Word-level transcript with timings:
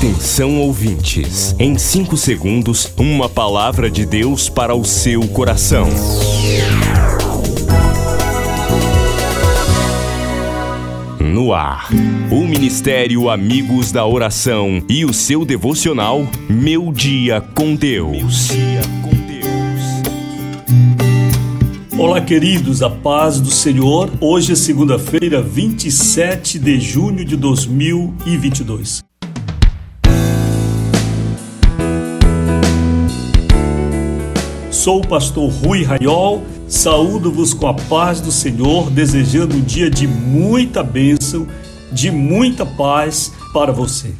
Atenção 0.00 0.58
ouvintes, 0.58 1.54
em 1.58 1.76
5 1.76 2.16
segundos, 2.16 2.90
uma 2.96 3.28
palavra 3.28 3.90
de 3.90 4.06
Deus 4.06 4.48
para 4.48 4.74
o 4.74 4.82
seu 4.82 5.28
coração. 5.28 5.86
No 11.20 11.52
ar, 11.52 11.90
o 12.30 12.46
Ministério 12.46 13.28
Amigos 13.28 13.92
da 13.92 14.06
Oração 14.06 14.82
e 14.88 15.04
o 15.04 15.12
seu 15.12 15.44
devocional 15.44 16.26
Meu 16.48 16.90
Dia 16.94 17.42
com 17.54 17.74
Deus. 17.74 18.48
Olá, 21.98 22.22
queridos, 22.22 22.82
a 22.82 22.88
paz 22.88 23.38
do 23.38 23.50
Senhor. 23.50 24.10
Hoje 24.18 24.52
é 24.52 24.56
segunda-feira, 24.56 25.42
27 25.42 26.58
de 26.58 26.80
junho 26.80 27.22
de 27.22 27.36
2022. 27.36 29.09
Sou 34.80 35.00
o 35.00 35.06
pastor 35.06 35.50
Rui 35.50 35.84
Raiol, 35.84 36.42
saúdo-vos 36.66 37.52
com 37.52 37.66
a 37.66 37.74
paz 37.74 38.18
do 38.18 38.32
Senhor, 38.32 38.90
desejando 38.90 39.54
um 39.54 39.60
dia 39.60 39.90
de 39.90 40.08
muita 40.08 40.82
bênção, 40.82 41.46
de 41.92 42.10
muita 42.10 42.64
paz 42.64 43.30
para 43.52 43.72
você. 43.72 44.14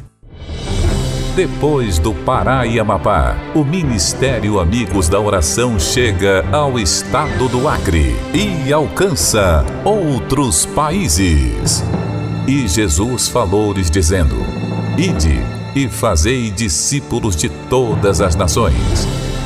Depois 1.35 1.97
do 1.97 2.13
Pará 2.13 2.67
e 2.67 2.79
Amapá, 2.79 3.35
o 3.55 3.63
Ministério 3.63 4.59
Amigos 4.59 5.09
da 5.09 5.19
Oração 5.19 5.79
chega 5.79 6.45
ao 6.55 6.77
estado 6.77 7.49
do 7.49 7.67
Acre 7.67 8.15
e 8.31 8.71
alcança 8.71 9.65
outros 9.83 10.67
países. 10.67 11.83
E 12.47 12.67
Jesus 12.67 13.27
falou-lhes 13.27 13.89
dizendo: 13.89 14.35
Ide 14.95 15.41
e 15.75 15.89
fazei 15.89 16.51
discípulos 16.51 17.35
de 17.35 17.49
todas 17.67 18.21
as 18.21 18.35
nações 18.35 19.30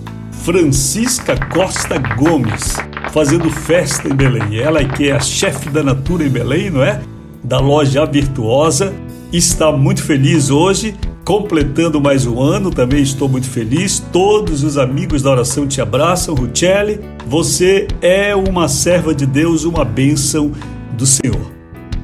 Francisca 0.44 1.38
Costa 1.48 1.98
Gomes, 2.18 2.76
fazendo 3.12 3.50
festa 3.50 4.08
em 4.08 4.16
Belém. 4.16 4.60
Ela 4.60 4.84
que 4.84 5.10
é 5.10 5.14
a 5.14 5.20
chefe 5.20 5.70
da 5.70 5.84
Natura 5.84 6.26
em 6.26 6.30
Belém, 6.30 6.70
não 6.70 6.84
é? 6.84 7.02
Da 7.44 7.60
loja 7.60 8.06
Virtuosa, 8.06 8.94
está 9.32 9.72
muito 9.72 10.04
feliz 10.04 10.50
hoje, 10.50 10.96
completando 11.24 12.02
mais 12.02 12.26
um 12.26 12.42
ano, 12.42 12.72
também 12.72 13.02
estou 13.02 13.30
muito 13.30 13.50
feliz. 13.50 14.00
Todos 14.12 14.64
os 14.64 14.78
amigos 14.78 15.22
da 15.22 15.32
oração 15.32 15.68
te 15.68 15.82
abraçam, 15.82 16.36
Ruchelli. 16.36 17.00
Você 17.28 17.88
é 18.02 18.36
uma 18.36 18.68
serva 18.68 19.14
de 19.14 19.26
Deus, 19.26 19.64
uma 19.64 19.86
bênção 19.86 20.52
do 20.98 21.06
Senhor. 21.06 21.53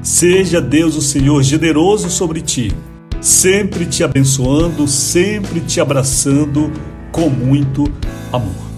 Seja 0.02 0.62
Deus 0.62 0.96
o 0.96 1.02
Senhor 1.02 1.42
generoso 1.42 2.08
sobre 2.08 2.40
ti, 2.40 2.72
sempre 3.20 3.84
te 3.84 4.02
abençoando, 4.02 4.88
sempre 4.88 5.60
te 5.60 5.78
abraçando 5.78 6.72
com 7.12 7.28
muito 7.28 7.84
amor. 8.32 8.70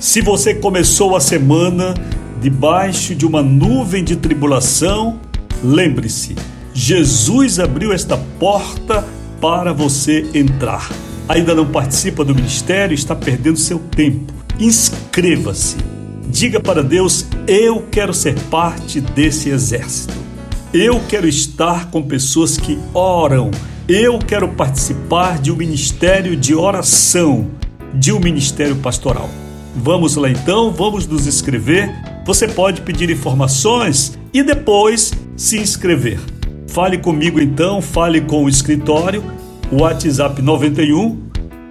Se 0.00 0.22
você 0.22 0.54
começou 0.54 1.14
a 1.14 1.20
semana 1.20 1.94
debaixo 2.40 3.14
de 3.14 3.26
uma 3.26 3.42
nuvem 3.42 4.02
de 4.02 4.16
tribulação, 4.16 5.20
lembre-se, 5.62 6.34
Jesus 6.72 7.58
abriu 7.60 7.92
esta 7.92 8.16
porta 8.38 9.06
para 9.42 9.72
você 9.72 10.26
entrar. 10.32 10.90
Ainda 11.28 11.54
não 11.54 11.66
participa 11.66 12.24
do 12.24 12.34
ministério, 12.34 12.94
está 12.94 13.14
perdendo 13.14 13.58
seu 13.58 13.78
tempo. 13.78 14.32
Inscreva-se. 14.58 15.76
Diga 16.28 16.58
para 16.58 16.82
Deus: 16.82 17.26
Eu 17.46 17.86
quero 17.90 18.14
ser 18.14 18.34
parte 18.50 19.00
desse 19.00 19.50
exército. 19.50 20.23
Eu 20.76 21.00
quero 21.08 21.28
estar 21.28 21.88
com 21.88 22.02
pessoas 22.02 22.58
que 22.58 22.76
oram. 22.92 23.52
Eu 23.88 24.18
quero 24.18 24.48
participar 24.48 25.38
de 25.38 25.52
um 25.52 25.56
ministério 25.56 26.34
de 26.34 26.52
oração, 26.52 27.48
de 27.94 28.12
um 28.12 28.18
ministério 28.18 28.74
pastoral. 28.74 29.30
Vamos 29.76 30.16
lá 30.16 30.28
então, 30.28 30.72
vamos 30.72 31.06
nos 31.06 31.28
inscrever. 31.28 31.94
Você 32.26 32.48
pode 32.48 32.80
pedir 32.80 33.08
informações 33.08 34.18
e 34.32 34.42
depois 34.42 35.12
se 35.36 35.60
inscrever. 35.60 36.18
Fale 36.66 36.98
comigo 36.98 37.40
então, 37.40 37.80
fale 37.80 38.20
com 38.22 38.42
o 38.42 38.48
escritório, 38.48 39.22
WhatsApp 39.70 40.42
91 40.42 41.22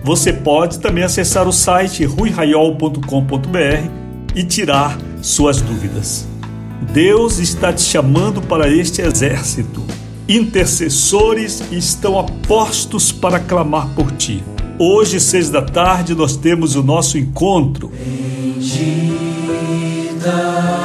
Você 0.03 0.31
pode 0.31 0.79
também 0.79 1.03
acessar 1.03 1.47
o 1.47 1.51
site 1.51 2.05
ruiraiol.com.br 2.05 4.05
e 4.35 4.43
tirar 4.43 4.97
suas 5.21 5.61
dúvidas. 5.61 6.27
Deus 6.93 7.39
está 7.39 7.73
te 7.73 7.81
chamando 7.81 8.41
para 8.41 8.69
este 8.69 9.01
exército. 9.01 9.81
Intercessores 10.27 11.63
estão 11.71 12.19
apostos 12.19 13.11
para 13.11 13.39
clamar 13.39 13.89
por 13.95 14.11
ti. 14.11 14.43
Hoje, 14.77 15.19
seis 15.19 15.49
da 15.49 15.61
tarde, 15.61 16.13
nós 16.13 16.35
temos 16.35 16.75
o 16.75 16.83
nosso 16.83 17.17
encontro. 17.17 17.91
Bendita 19.47 20.84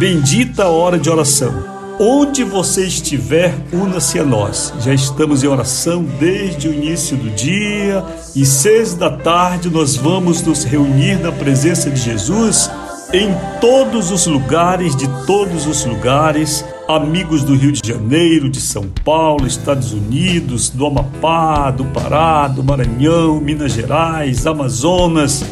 Bendita 0.00 0.66
hora 0.66 0.98
de 0.98 1.10
oração. 1.10 1.52
Onde 2.00 2.42
você 2.42 2.86
estiver, 2.86 3.54
una-se 3.70 4.18
a 4.18 4.24
nós. 4.24 4.72
Já 4.80 4.94
estamos 4.94 5.44
em 5.44 5.46
oração 5.46 6.02
desde 6.18 6.68
o 6.68 6.72
início 6.72 7.18
do 7.18 7.28
dia 7.28 8.02
e 8.34 8.46
seis 8.46 8.94
da 8.94 9.10
tarde 9.10 9.68
nós 9.68 9.96
vamos 9.96 10.40
nos 10.40 10.64
reunir 10.64 11.20
na 11.20 11.30
presença 11.30 11.90
de 11.90 12.00
Jesus 12.00 12.70
em 13.12 13.28
todos 13.60 14.10
os 14.10 14.26
lugares, 14.26 14.96
de 14.96 15.06
todos 15.26 15.66
os 15.66 15.84
lugares, 15.84 16.64
amigos 16.88 17.42
do 17.42 17.54
Rio 17.54 17.72
de 17.72 17.86
Janeiro, 17.86 18.48
de 18.48 18.58
São 18.58 18.86
Paulo, 19.04 19.46
Estados 19.46 19.92
Unidos, 19.92 20.70
do 20.70 20.86
Amapá, 20.86 21.70
do 21.70 21.84
Pará, 21.84 22.48
do 22.48 22.64
Maranhão, 22.64 23.38
Minas 23.38 23.72
Gerais, 23.72 24.46
Amazonas 24.46 25.44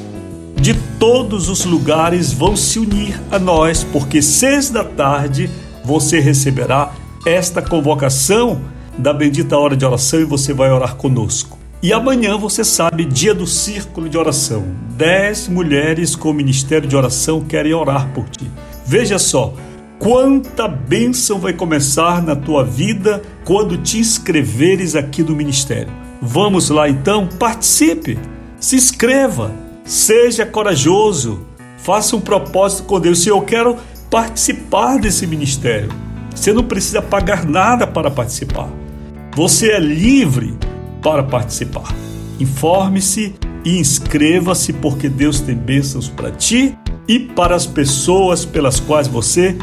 de 0.60 0.75
todos 0.99 1.49
os 1.49 1.64
lugares 1.64 2.32
vão 2.32 2.56
se 2.56 2.78
unir 2.78 3.20
a 3.31 3.38
nós, 3.38 3.84
porque 3.84 4.20
seis 4.20 4.70
da 4.70 4.84
tarde 4.84 5.49
você 5.84 6.20
receberá 6.20 6.93
esta 7.25 7.62
convocação 7.62 8.60
da 8.96 9.12
bendita 9.12 9.56
hora 9.56 9.76
de 9.76 9.84
oração 9.84 10.20
e 10.20 10.25
você 10.25 10.52
vai 10.52 10.70
orar 10.70 10.96
conosco. 10.96 11.58
E 11.82 11.93
amanhã 11.93 12.37
você 12.37 12.64
sabe, 12.64 13.05
dia 13.05 13.32
do 13.32 13.46
círculo 13.46 14.08
de 14.08 14.19
oração. 14.19 14.64
Dez 14.96 15.46
mulheres 15.46 16.16
com 16.16 16.31
o 16.31 16.34
ministério 16.34 16.88
de 16.88 16.96
oração 16.96 17.40
querem 17.40 17.72
orar 17.72 18.08
por 18.12 18.28
ti. 18.28 18.50
Veja 18.84 19.19
só, 19.19 19.54
Quanta 19.99 20.69
bênção 20.69 21.40
vai 21.40 21.52
começar 21.52 22.22
na 22.22 22.37
tua 22.37 22.62
vida 22.62 23.20
quando 23.44 23.76
te 23.76 23.99
inscreveres 23.99 24.94
aqui 24.94 25.25
no 25.25 25.34
ministério. 25.34 25.93
Vamos 26.22 26.70
lá 26.70 26.88
então, 26.88 27.26
participe, 27.26 28.16
se 28.61 28.76
inscreva, 28.76 29.50
seja 29.88 30.44
corajoso, 30.44 31.40
faça 31.79 32.14
um 32.14 32.20
propósito 32.20 32.85
com 32.85 33.00
Deus. 33.00 33.23
Se 33.23 33.31
eu 33.31 33.40
quero 33.40 33.76
participar 34.11 34.99
desse 34.99 35.26
ministério, 35.26 35.90
você 36.35 36.52
não 36.52 36.62
precisa 36.62 37.00
pagar 37.00 37.44
nada 37.44 37.87
para 37.87 38.11
participar. 38.11 38.69
Você 39.35 39.70
é 39.70 39.81
livre 39.81 40.56
para 41.02 41.23
participar. 41.23 41.94
Informe-se 42.38 43.35
e 43.64 43.79
inscreva-se, 43.79 44.73
porque 44.75 45.08
Deus 45.08 45.40
tem 45.40 45.56
bênçãos 45.56 46.08
para 46.08 46.31
ti 46.31 46.76
e 47.08 47.19
para 47.19 47.56
as 47.56 47.67
pessoas 47.67 48.44
pelas 48.44 48.79
quais 48.79 49.08
você 49.08 49.56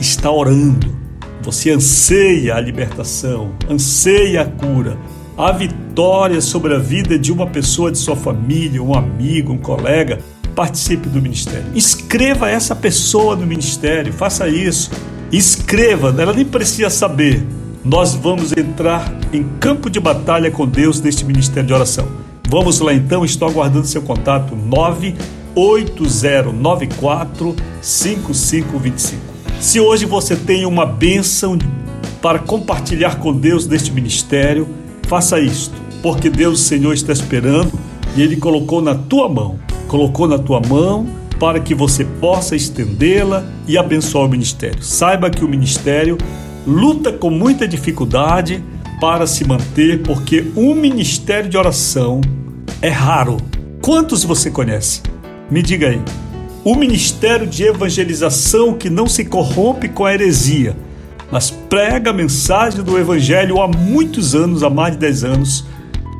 está 0.00 0.30
orando. 0.30 0.96
Você 1.42 1.70
anseia 1.70 2.56
a 2.56 2.60
libertação, 2.60 3.52
anseia 3.70 4.42
a 4.42 4.46
cura, 4.46 4.98
a 5.36 5.52
vitória 5.52 6.40
sobre 6.40 6.74
a 6.74 6.78
vida 6.78 7.18
de 7.18 7.30
uma 7.30 7.46
pessoa 7.46 7.92
de 7.92 7.98
sua 7.98 8.16
família, 8.16 8.82
um 8.82 8.94
amigo, 8.94 9.52
um 9.52 9.58
colega. 9.58 10.18
Participe 10.54 11.10
do 11.10 11.20
ministério. 11.20 11.66
Inscreva 11.74 12.48
essa 12.48 12.74
pessoa 12.74 13.36
no 13.36 13.46
ministério, 13.46 14.10
faça 14.12 14.48
isso. 14.48 14.90
Inscreva, 15.30 16.14
ela 16.18 16.32
nem 16.32 16.46
precisa 16.46 16.88
saber. 16.88 17.44
Nós 17.84 18.14
vamos 18.14 18.52
entrar 18.52 19.12
em 19.32 19.44
campo 19.60 19.90
de 19.90 20.00
batalha 20.00 20.50
com 20.50 20.66
Deus 20.66 20.98
neste 21.00 21.26
ministério 21.26 21.66
de 21.66 21.74
oração. 21.74 22.08
Vamos 22.48 22.80
lá 22.80 22.94
então, 22.94 23.22
estou 23.22 23.46
aguardando 23.46 23.86
seu 23.86 24.00
contato 24.00 24.56
98094 24.56 27.54
5525. 27.82 29.20
Se 29.60 29.78
hoje 29.78 30.06
você 30.06 30.34
tem 30.34 30.64
uma 30.64 30.86
bênção 30.86 31.58
para 32.22 32.38
compartilhar 32.38 33.18
com 33.18 33.34
Deus 33.34 33.66
neste 33.66 33.92
ministério, 33.92 34.66
faça 35.06 35.40
isto, 35.40 35.74
porque 36.02 36.28
Deus, 36.28 36.60
o 36.60 36.62
Senhor, 36.62 36.92
está 36.92 37.12
esperando 37.12 37.72
e 38.16 38.22
Ele 38.22 38.36
colocou 38.36 38.82
na 38.82 38.94
tua 38.94 39.28
mão, 39.28 39.58
colocou 39.88 40.28
na 40.28 40.38
tua 40.38 40.60
mão 40.60 41.06
para 41.38 41.60
que 41.60 41.74
você 41.74 42.04
possa 42.04 42.56
estendê-la 42.56 43.44
e 43.66 43.76
abençoar 43.76 44.24
o 44.24 44.28
ministério. 44.28 44.82
Saiba 44.82 45.30
que 45.30 45.44
o 45.44 45.48
ministério 45.48 46.16
luta 46.66 47.12
com 47.12 47.30
muita 47.30 47.68
dificuldade 47.68 48.62
para 49.00 49.26
se 49.26 49.44
manter, 49.44 50.02
porque 50.02 50.46
um 50.56 50.74
ministério 50.74 51.48
de 51.50 51.56
oração 51.56 52.20
é 52.80 52.88
raro. 52.88 53.36
Quantos 53.82 54.24
você 54.24 54.50
conhece? 54.50 55.02
Me 55.50 55.62
diga 55.62 55.88
aí 55.88 56.00
o 56.66 56.74
ministério 56.74 57.46
de 57.46 57.62
evangelização 57.62 58.74
que 58.74 58.90
não 58.90 59.06
se 59.06 59.24
corrompe 59.24 59.88
com 59.88 60.04
a 60.04 60.12
heresia, 60.12 60.76
mas 61.30 61.50
prega 61.50 62.10
a 62.10 62.12
mensagem 62.12 62.82
do 62.82 62.98
evangelho 62.98 63.60
há 63.60 63.68
muitos 63.68 64.34
anos, 64.34 64.62
há 64.62 64.70
mais 64.70 64.94
de 64.94 65.00
10 65.00 65.24
anos. 65.24 65.66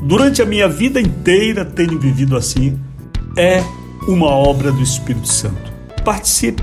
Durante 0.02 0.42
a 0.42 0.46
minha 0.46 0.68
vida 0.68 1.00
inteira 1.00 1.64
tenho 1.64 1.98
vivido 1.98 2.36
assim. 2.36 2.78
É 3.36 3.62
uma 4.08 4.28
obra 4.28 4.72
do 4.72 4.82
Espírito 4.82 5.28
Santo. 5.28 5.72
Participe. 6.04 6.62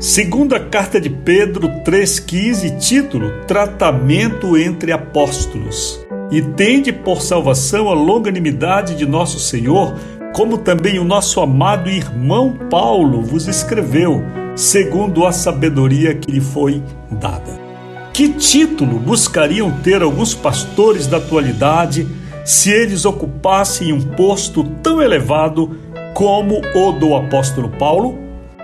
Segunda 0.00 0.58
carta 0.58 1.00
de 1.00 1.08
Pedro 1.08 1.68
3,15, 1.84 2.76
título 2.80 3.30
Tratamento 3.46 4.58
entre 4.58 4.90
Apóstolos 4.90 6.04
e 6.30 6.42
tende 6.42 6.92
por 6.92 7.22
salvação 7.22 7.88
a 7.88 7.94
longanimidade 7.94 8.96
de 8.96 9.06
nosso 9.06 9.38
Senhor, 9.38 9.94
como 10.36 10.58
também 10.58 10.98
o 10.98 11.04
nosso 11.04 11.40
amado 11.40 11.88
irmão 11.88 12.52
Paulo 12.68 13.22
vos 13.22 13.48
escreveu, 13.48 14.22
segundo 14.54 15.24
a 15.24 15.32
sabedoria 15.32 16.14
que 16.14 16.30
lhe 16.30 16.42
foi 16.42 16.82
dada. 17.10 17.58
Que 18.12 18.28
título 18.28 18.98
buscariam 18.98 19.70
ter 19.82 20.02
alguns 20.02 20.34
pastores 20.34 21.06
da 21.06 21.16
atualidade 21.16 22.06
se 22.44 22.70
eles 22.70 23.06
ocupassem 23.06 23.94
um 23.94 24.02
posto 24.02 24.62
tão 24.82 25.00
elevado 25.00 25.74
como 26.12 26.60
o 26.74 26.92
do 26.92 27.16
apóstolo 27.16 27.70
Paulo? 27.70 28.18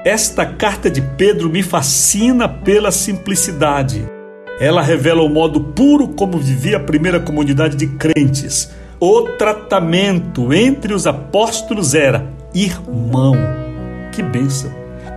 Esta 0.05 0.45
carta 0.45 0.91
de 0.91 1.01
Pedro 1.01 1.49
me 1.49 1.63
fascina 1.63 2.51
pela 2.51 2.91
simplicidade 2.91 4.07
ela 4.63 4.81
revela 4.81 5.23
o 5.23 5.29
modo 5.29 5.61
puro 5.61 6.07
como 6.07 6.39
vivia 6.39 6.77
a 6.77 6.81
primeira 6.81 7.19
comunidade 7.19 7.77
de 7.77 7.89
crentes. 7.89 8.71
O 9.05 9.23
tratamento 9.23 10.53
entre 10.53 10.95
os 10.95 11.09
apóstolos 11.09 11.93
era 11.93 12.25
irmão. 12.55 13.35
Que 14.13 14.23
bênção! 14.23 14.71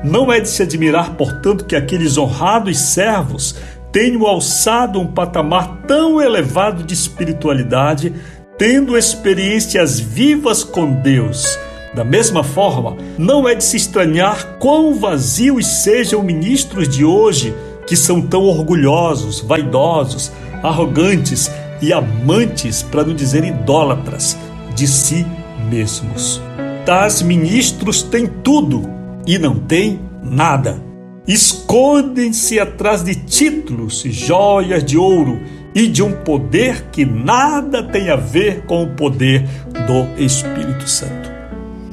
Não 0.04 0.34
é 0.34 0.40
de 0.40 0.50
se 0.50 0.64
admirar, 0.64 1.14
portanto, 1.14 1.66
que 1.66 1.76
aqueles 1.76 2.18
honrados 2.18 2.80
servos 2.80 3.54
tenham 3.92 4.26
alçado 4.26 5.00
um 5.00 5.06
patamar 5.06 5.82
tão 5.88 6.20
elevado 6.20 6.82
de 6.82 6.96
espiritualidade, 6.96 8.12
tendo 8.58 8.98
experiências 8.98 10.00
vivas 10.00 10.64
com 10.64 10.92
Deus. 10.92 11.56
Da 11.94 12.04
mesma 12.04 12.44
forma, 12.44 12.98
não 13.20 13.48
é 13.48 13.54
de 13.54 13.64
se 13.64 13.78
estranhar 13.78 14.58
quão 14.58 14.96
vazios 14.96 15.68
sejam 15.68 16.24
ministros 16.24 16.90
de 16.90 17.06
hoje 17.06 17.54
que 17.86 17.96
são 17.96 18.20
tão 18.20 18.46
orgulhosos, 18.46 19.42
vaidosos, 19.42 20.32
arrogantes 20.64 21.52
e 21.82 21.92
amantes, 21.94 22.82
para 22.82 23.04
não 23.04 23.14
dizer 23.14 23.44
idólatras, 23.44 24.38
de 24.76 24.88
si 24.88 25.26
mesmos. 25.70 26.42
Tais 26.86 27.22
ministros 27.22 28.04
têm 28.04 28.28
tudo 28.28 28.90
e 29.26 29.38
não 29.38 29.56
têm 29.56 30.00
nada. 30.24 30.84
Escondem-se 31.28 32.60
atrás 32.60 33.04
de 33.04 33.16
títulos, 33.16 34.04
joias 34.04 34.84
de 34.84 34.98
ouro 34.98 35.40
e 35.74 35.88
de 35.88 36.04
um 36.04 36.12
poder 36.12 36.86
que 36.92 37.04
nada 37.04 37.82
tem 37.84 38.10
a 38.10 38.16
ver 38.16 38.66
com 38.66 38.84
o 38.84 38.90
poder 38.90 39.42
do 39.88 40.22
Espírito 40.24 40.88
Santo. 40.88 41.34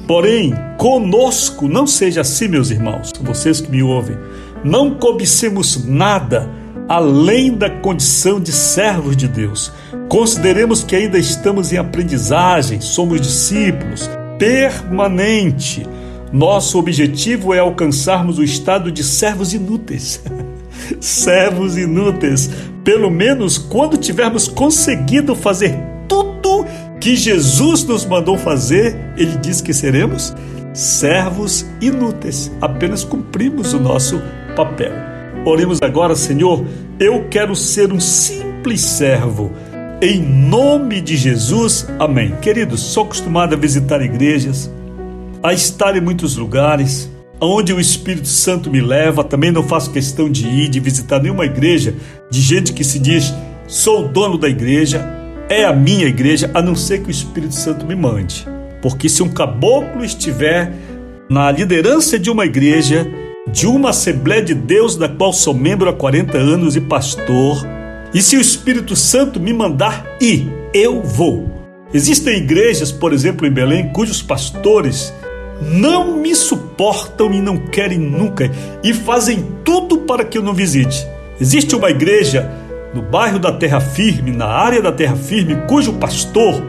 Porém, 0.06 0.52
conosco 0.76 1.66
não 1.66 1.86
seja 1.86 2.20
assim, 2.20 2.48
meus 2.48 2.70
irmãos, 2.70 3.10
vocês 3.22 3.60
que 3.60 3.70
me 3.70 3.82
ouvem. 3.82 4.16
Não 4.62 4.94
cobicemos 4.94 5.86
nada 5.86 6.48
além 6.92 7.54
da 7.54 7.70
condição 7.70 8.38
de 8.38 8.52
servos 8.52 9.16
de 9.16 9.26
Deus. 9.26 9.72
Consideremos 10.10 10.84
que 10.84 10.94
ainda 10.94 11.18
estamos 11.18 11.72
em 11.72 11.78
aprendizagem, 11.78 12.82
somos 12.82 13.18
discípulos, 13.18 14.10
permanente. 14.38 15.86
Nosso 16.30 16.78
objetivo 16.78 17.54
é 17.54 17.60
alcançarmos 17.60 18.38
o 18.38 18.44
estado 18.44 18.92
de 18.92 19.02
servos 19.02 19.54
inúteis. 19.54 20.22
servos 21.00 21.78
inúteis, 21.78 22.50
pelo 22.84 23.10
menos 23.10 23.56
quando 23.56 23.96
tivermos 23.96 24.46
conseguido 24.46 25.34
fazer 25.34 25.74
tudo 26.06 26.66
que 27.00 27.16
Jesus 27.16 27.84
nos 27.84 28.04
mandou 28.04 28.36
fazer, 28.36 28.94
ele 29.16 29.38
diz 29.38 29.62
que 29.62 29.72
seremos 29.72 30.34
servos 30.74 31.64
inúteis, 31.80 32.52
apenas 32.60 33.02
cumprimos 33.02 33.72
o 33.72 33.80
nosso 33.80 34.20
papel. 34.54 35.11
Oremos 35.44 35.82
agora, 35.82 36.14
Senhor, 36.14 36.64
eu 37.00 37.26
quero 37.28 37.56
ser 37.56 37.92
um 37.92 37.98
simples 37.98 38.80
servo. 38.80 39.50
Em 40.00 40.22
nome 40.22 41.00
de 41.00 41.16
Jesus, 41.16 41.88
amém. 41.98 42.36
Queridos, 42.40 42.80
sou 42.80 43.02
acostumado 43.02 43.52
a 43.52 43.58
visitar 43.58 44.00
igrejas, 44.00 44.70
a 45.42 45.52
estar 45.52 45.96
em 45.96 46.00
muitos 46.00 46.36
lugares, 46.36 47.10
onde 47.40 47.72
o 47.72 47.80
Espírito 47.80 48.28
Santo 48.28 48.70
me 48.70 48.80
leva. 48.80 49.24
Também 49.24 49.50
não 49.50 49.64
faço 49.64 49.90
questão 49.90 50.30
de 50.30 50.46
ir, 50.46 50.68
de 50.68 50.78
visitar 50.78 51.20
nenhuma 51.20 51.44
igreja 51.44 51.92
de 52.30 52.40
gente 52.40 52.72
que 52.72 52.84
se 52.84 53.00
diz 53.00 53.34
sou 53.66 54.04
o 54.04 54.08
dono 54.08 54.38
da 54.38 54.48
igreja, 54.48 55.04
é 55.48 55.64
a 55.64 55.72
minha 55.72 56.06
igreja, 56.06 56.52
a 56.54 56.62
não 56.62 56.76
ser 56.76 57.00
que 57.00 57.08
o 57.08 57.10
Espírito 57.10 57.54
Santo 57.54 57.84
me 57.84 57.96
mande. 57.96 58.46
Porque 58.80 59.08
se 59.08 59.24
um 59.24 59.28
caboclo 59.28 60.04
estiver 60.04 60.72
na 61.28 61.50
liderança 61.50 62.16
de 62.16 62.30
uma 62.30 62.44
igreja, 62.44 63.10
de 63.50 63.66
uma 63.66 63.90
Assembleia 63.90 64.42
de 64.42 64.54
Deus 64.54 64.96
da 64.96 65.08
qual 65.08 65.32
sou 65.32 65.54
membro 65.54 65.88
há 65.88 65.92
40 65.92 66.38
anos 66.38 66.76
e 66.76 66.80
pastor. 66.80 67.66
E 68.14 68.22
se 68.22 68.36
o 68.36 68.40
Espírito 68.40 68.94
Santo 68.94 69.40
me 69.40 69.52
mandar 69.52 70.06
ir, 70.20 70.50
eu 70.72 71.02
vou. 71.02 71.50
Existem 71.92 72.38
igrejas, 72.38 72.92
por 72.92 73.12
exemplo, 73.12 73.46
em 73.46 73.50
Belém, 73.50 73.88
cujos 73.88 74.22
pastores 74.22 75.12
não 75.60 76.16
me 76.16 76.34
suportam 76.34 77.32
e 77.32 77.40
não 77.40 77.56
querem 77.56 77.98
nunca 77.98 78.50
e 78.82 78.92
fazem 78.92 79.46
tudo 79.64 79.98
para 79.98 80.24
que 80.24 80.36
eu 80.36 80.42
não 80.42 80.54
visite. 80.54 81.06
Existe 81.40 81.76
uma 81.76 81.90
igreja 81.90 82.50
no 82.94 83.02
bairro 83.02 83.38
da 83.38 83.52
Terra 83.52 83.80
Firme, 83.80 84.32
na 84.32 84.46
área 84.46 84.82
da 84.82 84.92
Terra 84.92 85.16
Firme, 85.16 85.56
cujo 85.68 85.94
pastor 85.94 86.62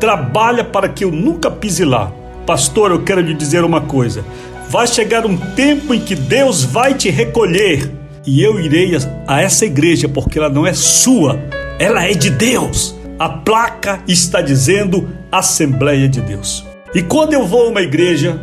trabalha 0.00 0.64
para 0.64 0.88
que 0.88 1.04
eu 1.04 1.10
nunca 1.10 1.50
pise 1.50 1.84
lá. 1.84 2.12
Pastor, 2.46 2.90
eu 2.90 3.02
quero 3.02 3.20
lhe 3.20 3.34
dizer 3.34 3.64
uma 3.64 3.80
coisa: 3.80 4.24
vai 4.68 4.86
chegar 4.86 5.24
um 5.24 5.36
tempo 5.36 5.94
em 5.94 6.00
que 6.00 6.14
Deus 6.14 6.62
vai 6.62 6.94
te 6.94 7.08
recolher 7.10 7.90
e 8.26 8.42
eu 8.42 8.60
irei 8.60 8.92
a 9.26 9.40
essa 9.40 9.64
igreja 9.64 10.08
porque 10.08 10.38
ela 10.38 10.50
não 10.50 10.66
é 10.66 10.74
sua, 10.74 11.40
ela 11.78 12.04
é 12.04 12.12
de 12.12 12.28
Deus. 12.28 12.94
A 13.18 13.28
placa 13.28 14.00
está 14.06 14.40
dizendo 14.40 15.08
Assembleia 15.32 16.08
de 16.08 16.20
Deus. 16.20 16.64
E 16.94 17.02
quando 17.02 17.32
eu 17.32 17.46
vou 17.46 17.66
a 17.66 17.70
uma 17.70 17.82
igreja, 17.82 18.40